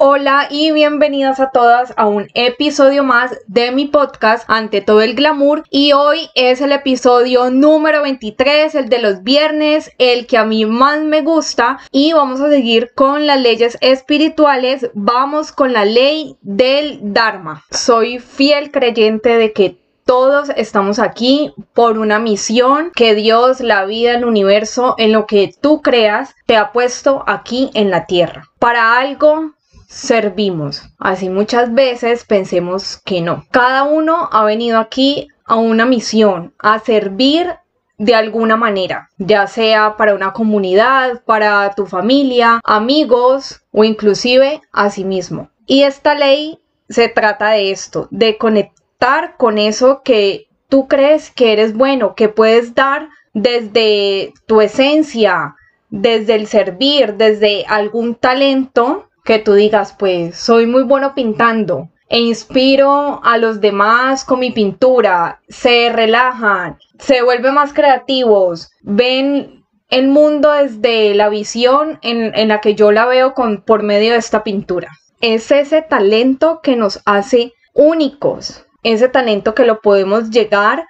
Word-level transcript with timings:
Hola 0.00 0.46
y 0.48 0.70
bienvenidas 0.70 1.40
a 1.40 1.50
todas 1.50 1.92
a 1.96 2.06
un 2.06 2.28
episodio 2.34 3.02
más 3.02 3.36
de 3.48 3.72
mi 3.72 3.86
podcast 3.86 4.44
Ante 4.46 4.80
todo 4.80 5.02
el 5.02 5.16
glamour 5.16 5.64
y 5.70 5.92
hoy 5.92 6.30
es 6.36 6.60
el 6.60 6.70
episodio 6.70 7.50
número 7.50 8.02
23, 8.02 8.76
el 8.76 8.88
de 8.88 9.02
los 9.02 9.24
viernes, 9.24 9.90
el 9.98 10.28
que 10.28 10.38
a 10.38 10.44
mí 10.44 10.64
más 10.66 11.00
me 11.00 11.22
gusta 11.22 11.80
y 11.90 12.12
vamos 12.12 12.40
a 12.40 12.48
seguir 12.48 12.92
con 12.94 13.26
las 13.26 13.40
leyes 13.40 13.76
espirituales, 13.80 14.88
vamos 14.94 15.50
con 15.50 15.72
la 15.72 15.84
ley 15.84 16.36
del 16.42 17.00
Dharma. 17.02 17.64
Soy 17.72 18.20
fiel 18.20 18.70
creyente 18.70 19.30
de 19.30 19.52
que 19.52 19.78
todos 20.04 20.50
estamos 20.56 21.00
aquí 21.00 21.52
por 21.74 21.98
una 21.98 22.20
misión 22.20 22.92
que 22.94 23.16
Dios, 23.16 23.58
la 23.58 23.84
vida, 23.84 24.14
el 24.14 24.24
universo, 24.24 24.94
en 24.96 25.10
lo 25.10 25.26
que 25.26 25.52
tú 25.60 25.82
creas, 25.82 26.36
te 26.46 26.56
ha 26.56 26.70
puesto 26.70 27.24
aquí 27.26 27.70
en 27.74 27.90
la 27.90 28.06
tierra. 28.06 28.44
Para 28.60 28.96
algo 28.96 29.57
servimos. 29.88 30.82
Así 30.98 31.28
muchas 31.28 31.74
veces 31.74 32.24
pensemos 32.24 33.00
que 33.04 33.20
no. 33.20 33.44
Cada 33.50 33.84
uno 33.84 34.28
ha 34.30 34.44
venido 34.44 34.78
aquí 34.78 35.28
a 35.44 35.56
una 35.56 35.86
misión, 35.86 36.54
a 36.58 36.78
servir 36.78 37.56
de 37.96 38.14
alguna 38.14 38.56
manera, 38.56 39.10
ya 39.18 39.48
sea 39.48 39.96
para 39.96 40.14
una 40.14 40.32
comunidad, 40.32 41.22
para 41.24 41.74
tu 41.74 41.86
familia, 41.86 42.60
amigos 42.62 43.62
o 43.72 43.82
inclusive 43.82 44.60
a 44.72 44.90
sí 44.90 45.04
mismo. 45.04 45.50
Y 45.66 45.82
esta 45.82 46.14
ley 46.14 46.60
se 46.88 47.08
trata 47.08 47.50
de 47.50 47.72
esto, 47.72 48.06
de 48.10 48.38
conectar 48.38 49.36
con 49.36 49.58
eso 49.58 50.02
que 50.04 50.46
tú 50.68 50.86
crees 50.86 51.30
que 51.30 51.52
eres 51.52 51.74
bueno, 51.74 52.14
que 52.14 52.28
puedes 52.28 52.74
dar 52.74 53.08
desde 53.32 54.32
tu 54.46 54.60
esencia, 54.60 55.56
desde 55.90 56.34
el 56.34 56.46
servir, 56.46 57.14
desde 57.14 57.64
algún 57.66 58.14
talento 58.14 59.08
que 59.28 59.38
tú 59.38 59.52
digas, 59.52 59.94
pues 59.98 60.38
soy 60.38 60.66
muy 60.66 60.84
bueno 60.84 61.14
pintando 61.14 61.90
e 62.08 62.18
inspiro 62.18 63.20
a 63.22 63.36
los 63.36 63.60
demás 63.60 64.24
con 64.24 64.40
mi 64.40 64.52
pintura, 64.52 65.42
se 65.50 65.92
relajan, 65.92 66.78
se 66.98 67.20
vuelven 67.20 67.52
más 67.52 67.74
creativos, 67.74 68.70
ven 68.80 69.66
el 69.90 70.08
mundo 70.08 70.52
desde 70.52 71.14
la 71.14 71.28
visión 71.28 71.98
en, 72.00 72.48
la 72.48 72.62
que 72.62 72.74
yo 72.74 72.90
la 72.90 73.04
veo 73.04 73.34
con, 73.34 73.60
por 73.60 73.82
medio 73.82 74.12
de 74.12 74.18
esta 74.18 74.42
pintura. 74.44 74.88
Es 75.20 75.50
ese 75.50 75.82
talento 75.82 76.60
que 76.62 76.74
nos 76.74 77.02
hace 77.04 77.52
únicos, 77.74 78.64
ese 78.82 79.10
talento 79.10 79.54
que 79.54 79.66
lo 79.66 79.82
podemos 79.82 80.30
llegar 80.30 80.86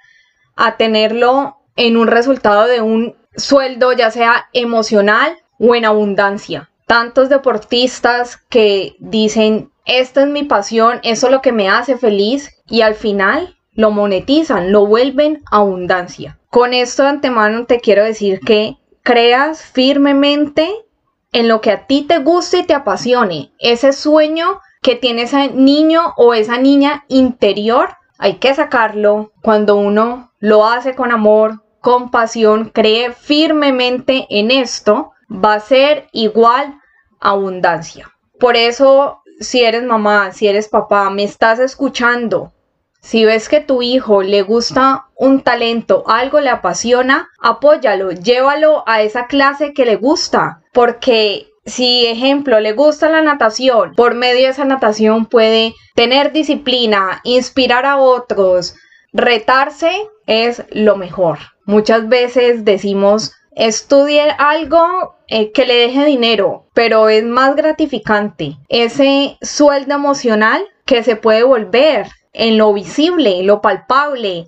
a 0.55 0.77
tenerlo 0.77 1.57
en 1.75 1.97
un 1.97 2.07
resultado 2.07 2.67
de 2.67 2.79
un 2.79 3.17
sueldo 3.35 3.91
ya 3.91 4.11
sea 4.11 4.47
emocional 4.53 5.35
o 5.59 5.75
en 5.75 5.83
abundancia 5.83 6.69
tantos 6.89 7.29
deportistas 7.29 8.37
que 8.49 8.95
dicen, 8.97 9.71
esta 9.85 10.23
es 10.23 10.27
mi 10.27 10.43
pasión, 10.43 10.99
eso 11.03 11.27
es 11.27 11.31
lo 11.31 11.39
que 11.43 11.51
me 11.51 11.69
hace 11.69 11.97
feliz 11.97 12.49
y 12.65 12.81
al 12.81 12.95
final 12.95 13.57
lo 13.73 13.91
monetizan, 13.91 14.71
lo 14.71 14.87
vuelven 14.87 15.43
abundancia. 15.51 16.39
Con 16.49 16.73
esto 16.73 17.03
de 17.03 17.09
antemano 17.09 17.67
te 17.67 17.79
quiero 17.79 18.03
decir 18.03 18.39
que 18.39 18.77
creas 19.03 19.61
firmemente 19.61 20.67
en 21.31 21.47
lo 21.47 21.61
que 21.61 21.69
a 21.69 21.85
ti 21.85 22.05
te 22.07 22.17
guste 22.17 22.57
y 22.57 22.65
te 22.65 22.73
apasione. 22.73 23.51
Ese 23.59 23.93
sueño 23.93 24.59
que 24.81 24.95
tiene 24.95 25.23
ese 25.23 25.49
niño 25.49 26.15
o 26.17 26.33
esa 26.33 26.57
niña 26.57 27.05
interior, 27.07 27.89
hay 28.17 28.37
que 28.37 28.55
sacarlo 28.55 29.31
cuando 29.43 29.75
uno 29.75 30.31
lo 30.39 30.65
hace 30.65 30.95
con 30.95 31.11
amor, 31.11 31.61
con 31.81 32.09
pasión, 32.09 32.71
cree 32.73 33.11
firmemente 33.11 34.25
en 34.31 34.49
esto, 34.49 35.11
va 35.31 35.53
a 35.53 35.59
ser 35.59 36.07
igual 36.11 36.78
abundancia. 37.19 38.11
Por 38.39 38.55
eso, 38.55 39.21
si 39.39 39.63
eres 39.63 39.83
mamá, 39.83 40.31
si 40.31 40.47
eres 40.47 40.67
papá, 40.67 41.09
me 41.09 41.23
estás 41.23 41.59
escuchando, 41.59 42.51
si 43.01 43.25
ves 43.25 43.47
que 43.47 43.61
tu 43.61 43.81
hijo 43.81 44.23
le 44.23 44.41
gusta 44.41 45.07
un 45.15 45.41
talento, 45.41 46.03
algo 46.07 46.39
le 46.41 46.49
apasiona, 46.49 47.29
apóyalo, 47.39 48.11
llévalo 48.11 48.83
a 48.87 49.01
esa 49.01 49.27
clase 49.27 49.73
que 49.73 49.85
le 49.85 49.95
gusta, 49.95 50.61
porque 50.73 51.47
si, 51.65 52.05
ejemplo, 52.07 52.59
le 52.59 52.73
gusta 52.73 53.09
la 53.09 53.21
natación, 53.21 53.93
por 53.95 54.15
medio 54.15 54.43
de 54.43 54.49
esa 54.49 54.65
natación 54.65 55.25
puede 55.25 55.75
tener 55.95 56.31
disciplina, 56.31 57.21
inspirar 57.23 57.85
a 57.85 57.97
otros, 57.97 58.75
retarse 59.13 59.91
es 60.25 60.63
lo 60.71 60.95
mejor. 60.97 61.39
Muchas 61.65 62.09
veces 62.09 62.65
decimos, 62.65 63.33
estudie 63.55 64.29
algo 64.37 65.15
eh, 65.29 65.51
que 65.51 65.65
le 65.65 65.75
deje 65.75 66.05
dinero, 66.05 66.65
pero 66.73 67.07
es 67.09 67.23
más 67.23 67.55
gratificante 67.55 68.57
ese 68.67 69.37
sueldo 69.41 69.95
emocional 69.95 70.63
que 70.85 71.03
se 71.03 71.15
puede 71.15 71.43
volver 71.43 72.07
en 72.33 72.57
lo 72.57 72.73
visible, 72.73 73.43
lo 73.43 73.61
palpable, 73.61 74.47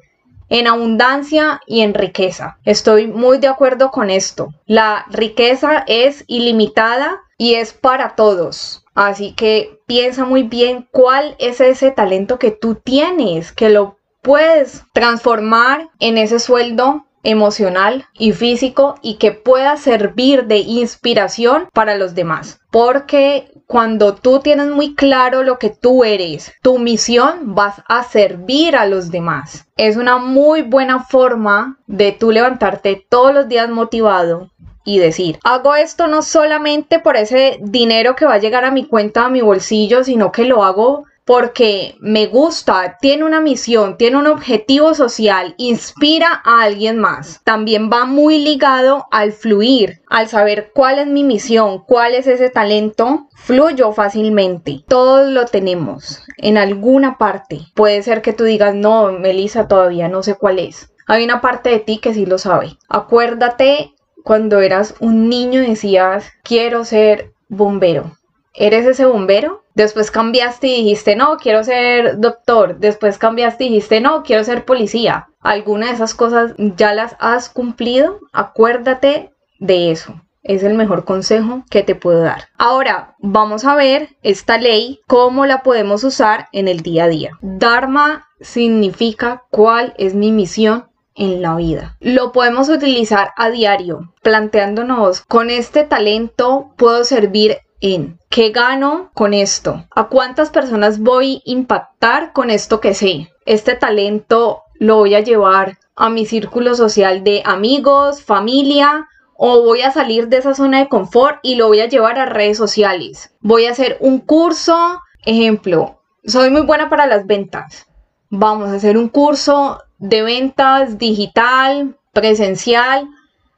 en 0.50 0.68
abundancia 0.68 1.62
y 1.66 1.82
en 1.82 1.94
riqueza. 1.94 2.58
Estoy 2.66 3.08
muy 3.08 3.38
de 3.38 3.48
acuerdo 3.48 3.92
con 3.92 4.10
esto. 4.10 4.50
La 4.66 5.06
riqueza 5.10 5.84
es 5.88 6.24
ilimitada 6.28 7.22
y 7.38 7.56
es 7.56 7.74
para 7.74 8.16
todos. 8.16 8.84
Así 8.94 9.34
que 9.34 9.80
piensa 9.86 10.26
muy 10.26 10.44
bien 10.44 10.88
cuál 10.92 11.36
es 11.40 11.62
ese 11.62 11.92
talento 11.92 12.38
que 12.38 12.52
tú 12.52 12.76
tienes, 12.76 13.52
que 13.52 13.70
lo 13.70 13.98
puedes 14.22 14.84
transformar 14.94 15.90
en 16.00 16.18
ese 16.18 16.40
sueldo 16.40 17.06
emocional 17.24 18.06
y 18.18 18.32
físico 18.34 18.96
y 19.02 19.16
que 19.16 19.32
pueda 19.32 19.78
servir 19.78 20.46
de 20.46 20.58
inspiración 20.58 21.68
para 21.74 21.96
los 21.96 22.16
demás. 22.16 22.60
Porque 22.72 23.52
cuando 23.68 24.16
tú 24.16 24.40
tienes 24.40 24.68
muy 24.68 24.96
claro 24.96 25.44
lo 25.44 25.60
que 25.60 25.70
tú 25.70 26.04
eres, 26.04 26.54
tu 26.62 26.78
misión, 26.78 27.56
vas 27.56 27.82
a 27.88 28.04
servir 28.04 28.76
a 28.76 28.86
los 28.86 29.12
demás. 29.12 29.66
Es 29.78 29.98
una 29.98 30.18
muy 30.18 30.62
buena 30.62 31.04
forma 31.04 31.78
de 31.88 32.12
tú 32.12 32.32
levantarte 32.32 33.06
todos 33.10 33.34
los 33.34 33.48
días 33.48 33.70
motivado 33.70 34.50
y 34.84 35.00
decir, 35.00 35.38
hago 35.44 35.76
esto 35.76 36.08
no 36.08 36.22
solamente 36.22 37.00
por 37.00 37.16
ese 37.16 37.60
dinero 37.62 38.16
que 38.16 38.26
va 38.26 38.36
a 38.36 38.40
llegar 38.40 38.66
a 38.66 38.72
mi 38.72 38.86
cuenta, 38.86 39.26
a 39.26 39.30
mi 39.30 39.42
bolsillo, 39.42 40.04
sino 40.04 40.32
que 40.32 40.46
lo 40.46 40.64
hago 40.64 41.06
porque 41.32 41.96
me 42.02 42.28
gusta, 42.28 42.98
tiene 43.00 43.24
una 43.24 43.40
misión, 43.40 43.96
tiene 43.96 44.18
un 44.18 44.28
objetivo 44.28 44.94
social, 44.94 45.56
inspira 45.58 46.42
a 46.44 46.64
alguien 46.64 47.00
más. 47.00 47.40
También 47.46 47.90
va 47.90 48.04
muy 48.04 48.40
ligado 48.40 49.06
al 49.12 49.32
fluir, 49.32 50.02
al 50.10 50.28
saber 50.28 50.72
cuál 50.76 51.00
es 51.00 51.08
mi 51.08 51.24
misión, 51.24 51.86
cuál 51.88 52.16
es 52.16 52.28
ese 52.28 52.50
talento, 52.50 53.30
fluyo 53.34 53.94
fácilmente. 53.94 54.84
Todos 54.90 55.32
lo 55.32 55.46
tenemos 55.46 56.22
en 56.36 56.58
alguna 56.58 57.18
parte. 57.18 57.62
Puede 57.76 58.04
ser 58.04 58.22
que 58.22 58.34
tú 58.34 58.44
digas, 58.44 58.76
no, 58.76 59.14
Melissa, 59.14 59.70
todavía 59.70 60.10
no 60.10 60.24
sé 60.24 60.36
cuál 60.36 60.60
es. 60.60 60.92
Hay 61.08 61.24
una 61.24 61.40
parte 61.40 61.70
de 61.70 61.80
ti 61.80 62.00
que 62.00 62.14
sí 62.14 62.26
lo 62.26 62.40
sabe. 62.40 62.76
Acuérdate 62.90 63.94
cuando 64.26 64.60
eras 64.60 64.96
un 65.00 65.30
niño 65.30 65.62
decías, 65.62 66.30
quiero 66.44 66.84
ser 66.84 67.32
bombero. 67.48 68.18
¿Eres 68.54 68.86
ese 68.86 69.06
bombero? 69.06 69.64
Después 69.76 70.12
cambiaste 70.12 70.68
y 70.68 70.84
dijiste, 70.84 71.16
no, 71.16 71.38
quiero 71.38 71.64
ser 71.64 72.20
doctor. 72.20 72.78
Después 72.80 73.18
cambiaste 73.18 73.66
y 73.66 73.70
dijiste, 73.70 74.02
no, 74.02 74.24
quiero 74.24 74.44
ser 74.44 74.66
policía. 74.66 75.30
¿Alguna 75.40 75.88
de 75.88 75.94
esas 75.94 76.14
cosas 76.14 76.54
ya 76.58 76.94
las 76.94 77.16
has 77.20 77.50
cumplido? 77.50 78.20
Acuérdate 78.34 79.32
de 79.60 79.92
eso. 79.92 80.22
Es 80.44 80.64
el 80.64 80.74
mejor 80.74 81.06
consejo 81.06 81.64
que 81.70 81.84
te 81.84 81.96
puedo 81.96 82.22
dar. 82.22 82.50
Ahora 82.58 83.16
vamos 83.20 83.64
a 83.64 83.76
ver 83.76 84.10
esta 84.24 84.58
ley, 84.58 85.00
cómo 85.08 85.46
la 85.46 85.62
podemos 85.62 86.04
usar 86.04 86.48
en 86.52 86.68
el 86.68 86.82
día 86.82 87.06
a 87.06 87.08
día. 87.08 87.38
Dharma 87.42 88.28
significa 88.42 89.44
cuál 89.52 89.94
es 89.98 90.16
mi 90.16 90.32
misión 90.32 90.88
en 91.16 91.42
la 91.42 91.56
vida. 91.56 91.96
Lo 92.00 92.32
podemos 92.32 92.70
utilizar 92.70 93.32
a 93.38 93.50
diario, 93.52 94.14
planteándonos, 94.24 95.22
con 95.22 95.50
este 95.52 95.84
talento 95.84 96.74
puedo 96.76 97.04
servir 97.04 97.60
en 97.82 98.20
qué 98.30 98.52
gano 98.52 99.12
con 99.14 99.34
esto, 99.34 99.86
a 99.96 100.08
cuántas 100.08 100.50
personas 100.52 101.00
voy 101.00 101.38
a 101.38 101.52
impactar 101.52 102.32
con 102.32 102.50
esto 102.50 102.80
que 102.80 102.94
sé. 102.94 103.32
Este 103.46 103.76
talento 103.76 104.64
lo 104.76 104.98
voy 104.98 105.16
a 105.16 105.20
llevar 105.20 105.78
a 105.96 106.10
mi 106.10 106.26
círculo 106.26 106.76
social 106.76 107.24
de 107.24 107.42
amigos, 107.46 108.24
familia, 108.24 109.08
o 109.36 109.64
voy 109.64 109.82
a 109.82 109.92
salir 109.92 110.28
de 110.28 110.38
esa 110.38 110.54
zona 110.54 110.80
de 110.80 110.88
confort 110.88 111.40
y 111.42 111.56
lo 111.56 111.68
voy 111.68 111.82
a 111.82 111.90
llevar 111.90 112.20
a 112.20 112.28
redes 112.28 112.58
sociales. 112.58 113.34
Voy 113.42 113.66
a 113.66 113.72
hacer 113.72 113.98
un 114.00 114.20
curso, 114.20 115.00
ejemplo, 115.26 116.00
soy 116.24 116.52
muy 116.52 116.62
buena 116.62 116.90
para 116.90 117.08
las 117.08 117.26
ventas. 117.26 117.88
Vamos 118.30 118.70
a 118.70 118.76
hacer 118.76 118.98
un 118.98 119.10
curso 119.10 119.80
de 119.98 120.22
ventas 120.22 120.98
digital, 121.00 121.98
presencial, 122.14 123.10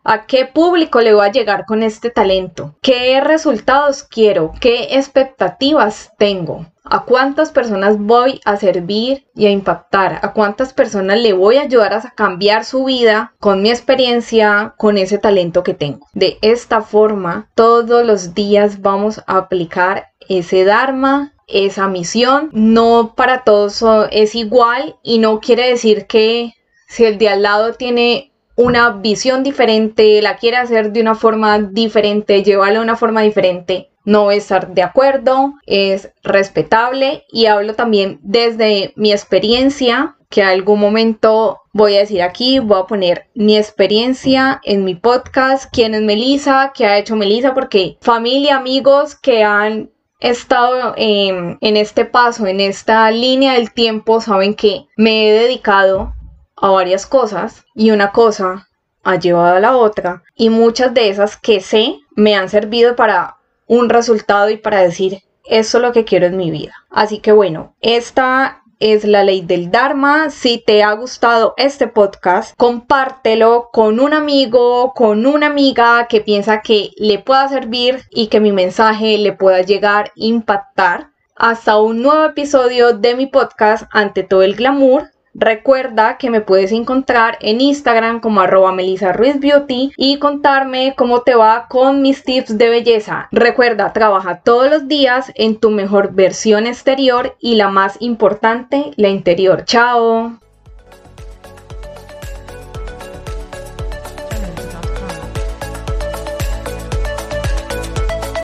¿A 0.05 0.25
qué 0.25 0.45
público 0.45 0.99
le 0.99 1.13
voy 1.13 1.25
a 1.25 1.31
llegar 1.31 1.65
con 1.65 1.81
este 1.81 2.09
talento? 2.09 2.75
¿Qué 2.81 3.21
resultados 3.21 4.03
quiero? 4.03 4.51
¿Qué 4.59 4.95
expectativas 4.97 6.11
tengo? 6.17 6.65
¿A 6.83 7.05
cuántas 7.05 7.51
personas 7.51 7.97
voy 7.97 8.41
a 8.43 8.57
servir 8.57 9.25
y 9.33 9.45
a 9.45 9.51
impactar? 9.51 10.19
¿A 10.21 10.33
cuántas 10.33 10.73
personas 10.73 11.19
le 11.19 11.31
voy 11.31 11.55
a 11.55 11.61
ayudar 11.61 11.93
a 11.93 12.11
cambiar 12.15 12.65
su 12.65 12.83
vida 12.83 13.33
con 13.39 13.61
mi 13.61 13.69
experiencia, 13.69 14.73
con 14.77 14.97
ese 14.97 15.17
talento 15.17 15.63
que 15.63 15.73
tengo? 15.73 16.05
De 16.13 16.37
esta 16.41 16.81
forma, 16.81 17.49
todos 17.55 18.05
los 18.05 18.33
días 18.33 18.81
vamos 18.81 19.21
a 19.25 19.37
aplicar 19.37 20.09
ese 20.27 20.65
Dharma 20.65 21.33
esa 21.47 21.87
misión. 21.87 22.49
No 22.51 23.13
para 23.15 23.43
todos 23.43 23.83
es 24.11 24.35
igual 24.35 24.97
y 25.01 25.19
no 25.19 25.39
quiere 25.39 25.69
decir 25.69 26.07
que 26.07 26.53
si 26.87 27.05
el 27.05 27.17
de 27.17 27.29
al 27.29 27.41
lado 27.41 27.73
tiene 27.73 28.32
una 28.55 28.89
visión 28.91 29.43
diferente, 29.43 30.21
la 30.21 30.37
quiere 30.37 30.57
hacer 30.57 30.91
de 30.91 31.01
una 31.01 31.15
forma 31.15 31.59
diferente, 31.59 32.43
llevarla 32.43 32.79
de 32.79 32.85
una 32.85 32.95
forma 32.95 33.21
diferente, 33.21 33.89
no 34.05 34.31
estar 34.31 34.73
de 34.73 34.83
acuerdo, 34.83 35.53
es 35.65 36.11
respetable. 36.23 37.25
Y 37.31 37.45
hablo 37.47 37.73
también 37.75 38.19
desde 38.21 38.93
mi 38.95 39.11
experiencia, 39.11 40.15
que 40.29 40.43
algún 40.43 40.79
momento 40.79 41.61
voy 41.73 41.95
a 41.95 41.99
decir 41.99 42.21
aquí, 42.21 42.59
voy 42.59 42.79
a 42.79 42.87
poner 42.87 43.27
mi 43.35 43.55
experiencia 43.57 44.59
en 44.63 44.83
mi 44.83 44.95
podcast, 44.95 45.71
quién 45.71 45.93
es 45.93 46.01
Melissa, 46.01 46.71
qué 46.75 46.85
ha 46.85 46.97
hecho 46.97 47.15
Melissa, 47.15 47.53
porque 47.53 47.97
familia, 48.01 48.57
amigos 48.57 49.15
que 49.15 49.43
han 49.43 49.91
estado 50.19 50.95
en, 50.97 51.57
en 51.61 51.77
este 51.77 52.05
paso, 52.05 52.47
en 52.47 52.61
esta 52.61 53.11
línea 53.11 53.53
del 53.53 53.73
tiempo, 53.73 54.21
saben 54.21 54.55
que 54.55 54.87
me 54.97 55.29
he 55.29 55.33
dedicado 55.33 56.13
a 56.63 56.69
varias 56.69 57.05
cosas 57.05 57.65
y 57.75 57.91
una 57.91 58.13
cosa 58.13 58.69
ha 59.03 59.19
llevado 59.19 59.57
a 59.57 59.59
la 59.59 59.75
otra 59.75 60.23
y 60.33 60.49
muchas 60.49 60.93
de 60.93 61.09
esas 61.09 61.35
que 61.35 61.59
sé 61.59 61.99
me 62.15 62.35
han 62.37 62.47
servido 62.47 62.95
para 62.95 63.35
un 63.67 63.89
resultado 63.89 64.49
y 64.49 64.55
para 64.55 64.81
decir 64.81 65.23
eso 65.43 65.77
es 65.77 65.81
lo 65.81 65.91
que 65.91 66.05
quiero 66.05 66.25
en 66.25 66.37
mi 66.37 66.51
vida. 66.51 66.71
Así 66.89 67.19
que 67.19 67.33
bueno, 67.33 67.75
esta 67.81 68.63
es 68.79 69.03
la 69.03 69.25
ley 69.25 69.41
del 69.41 69.71
Dharma. 69.71 70.29
Si 70.29 70.57
te 70.57 70.83
ha 70.83 70.93
gustado 70.93 71.53
este 71.57 71.87
podcast, 71.87 72.55
compártelo 72.55 73.69
con 73.73 73.99
un 73.99 74.13
amigo, 74.13 74.93
con 74.93 75.25
una 75.25 75.47
amiga 75.47 76.07
que 76.07 76.21
piensa 76.21 76.61
que 76.61 76.91
le 76.95 77.19
pueda 77.19 77.49
servir 77.49 78.03
y 78.09 78.27
que 78.27 78.39
mi 78.39 78.53
mensaje 78.53 79.17
le 79.17 79.33
pueda 79.33 79.63
llegar, 79.63 80.13
impactar. 80.15 81.09
Hasta 81.35 81.77
un 81.77 82.03
nuevo 82.03 82.23
episodio 82.23 82.93
de 82.93 83.15
mi 83.15 83.25
podcast 83.25 83.83
Ante 83.91 84.23
todo 84.23 84.43
el 84.43 84.55
glamour. 84.55 85.12
Recuerda 85.33 86.17
que 86.17 86.29
me 86.29 86.41
puedes 86.41 86.71
encontrar 86.71 87.37
en 87.41 87.61
Instagram 87.61 88.19
como 88.19 88.41
arroba 88.41 88.71
Melissa 88.71 89.13
Ruiz 89.13 89.39
Beauty 89.39 89.91
y 89.97 90.19
contarme 90.19 90.93
cómo 90.95 91.21
te 91.21 91.35
va 91.35 91.67
con 91.67 92.01
mis 92.01 92.23
tips 92.23 92.57
de 92.57 92.69
belleza. 92.69 93.27
Recuerda, 93.31 93.93
trabaja 93.93 94.41
todos 94.41 94.69
los 94.69 94.87
días 94.87 95.31
en 95.35 95.59
tu 95.59 95.71
mejor 95.71 96.13
versión 96.13 96.67
exterior 96.67 97.35
y 97.39 97.55
la 97.55 97.69
más 97.69 97.97
importante, 97.99 98.91
la 98.95 99.09
interior. 99.09 99.65
Chao. 99.65 100.42